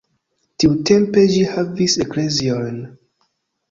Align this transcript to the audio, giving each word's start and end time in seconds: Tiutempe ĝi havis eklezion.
Tiutempe 0.63 1.27
ĝi 1.35 1.45
havis 1.53 2.01
eklezion. 2.09 2.85